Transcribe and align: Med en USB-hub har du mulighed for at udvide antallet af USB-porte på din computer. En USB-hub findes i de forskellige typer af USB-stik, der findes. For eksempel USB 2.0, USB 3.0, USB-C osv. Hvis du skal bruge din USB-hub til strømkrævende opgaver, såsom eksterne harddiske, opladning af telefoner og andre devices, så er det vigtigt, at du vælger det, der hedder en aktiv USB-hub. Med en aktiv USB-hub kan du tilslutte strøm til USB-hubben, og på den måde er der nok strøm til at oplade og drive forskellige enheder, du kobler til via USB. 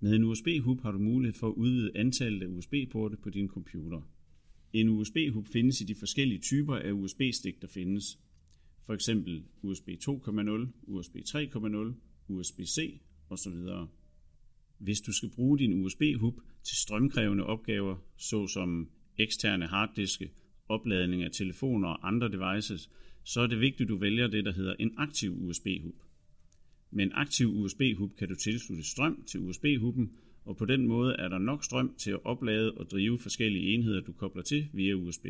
Med 0.00 0.14
en 0.14 0.24
USB-hub 0.24 0.80
har 0.80 0.90
du 0.90 0.98
mulighed 0.98 1.34
for 1.34 1.48
at 1.48 1.54
udvide 1.54 1.90
antallet 1.94 2.42
af 2.42 2.46
USB-porte 2.46 3.16
på 3.16 3.30
din 3.30 3.48
computer. 3.48 4.00
En 4.72 4.88
USB-hub 4.88 5.46
findes 5.46 5.80
i 5.80 5.84
de 5.84 5.94
forskellige 5.94 6.40
typer 6.40 6.76
af 6.76 6.92
USB-stik, 6.92 7.62
der 7.62 7.68
findes. 7.68 8.18
For 8.86 8.94
eksempel 8.94 9.42
USB 9.62 9.88
2.0, 9.88 10.66
USB 10.86 11.16
3.0, 11.16 11.92
USB-C 12.28 13.00
osv. 13.30 13.52
Hvis 14.78 15.00
du 15.00 15.12
skal 15.12 15.30
bruge 15.30 15.58
din 15.58 15.84
USB-hub 15.84 16.40
til 16.62 16.76
strømkrævende 16.76 17.44
opgaver, 17.44 17.96
såsom 18.16 18.90
eksterne 19.18 19.66
harddiske, 19.66 20.30
opladning 20.68 21.22
af 21.22 21.30
telefoner 21.32 21.88
og 21.88 22.08
andre 22.08 22.28
devices, 22.28 22.90
så 23.24 23.40
er 23.40 23.46
det 23.46 23.60
vigtigt, 23.60 23.86
at 23.86 23.88
du 23.88 23.96
vælger 23.96 24.26
det, 24.26 24.44
der 24.44 24.52
hedder 24.52 24.74
en 24.78 24.94
aktiv 24.96 25.32
USB-hub. 25.32 25.94
Med 26.90 27.04
en 27.04 27.12
aktiv 27.12 27.48
USB-hub 27.48 28.16
kan 28.16 28.28
du 28.28 28.34
tilslutte 28.34 28.84
strøm 28.84 29.22
til 29.26 29.40
USB-hubben, 29.40 30.12
og 30.44 30.56
på 30.56 30.64
den 30.64 30.86
måde 30.86 31.16
er 31.18 31.28
der 31.28 31.38
nok 31.38 31.64
strøm 31.64 31.94
til 31.98 32.10
at 32.10 32.24
oplade 32.24 32.72
og 32.72 32.90
drive 32.90 33.18
forskellige 33.18 33.74
enheder, 33.74 34.00
du 34.00 34.12
kobler 34.12 34.42
til 34.42 34.68
via 34.72 34.94
USB. 34.94 35.26